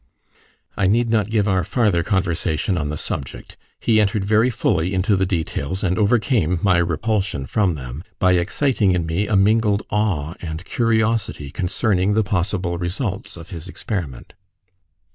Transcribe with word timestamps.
I 0.75 0.87
need 0.87 1.11
not 1.11 1.29
give 1.29 1.47
our 1.47 1.63
farther 1.63 2.01
conversation 2.01 2.75
on 2.75 2.89
the 2.89 2.97
subject. 2.97 3.55
He 3.79 4.01
entered 4.01 4.25
very 4.25 4.49
fully 4.49 4.95
into 4.95 5.15
the 5.15 5.27
details, 5.27 5.83
and 5.83 5.99
overcame 5.99 6.59
my 6.63 6.77
repulsion 6.79 7.45
from 7.45 7.75
them, 7.75 8.03
by 8.17 8.31
exciting 8.33 8.93
in 8.95 9.05
me 9.05 9.27
a 9.27 9.35
mingled 9.35 9.83
awe 9.91 10.33
and 10.41 10.65
curiosity 10.65 11.51
concerning 11.51 12.15
the 12.15 12.23
possible 12.23 12.79
results 12.79 13.37
of 13.37 13.51
his 13.51 13.67
experiment. 13.67 14.33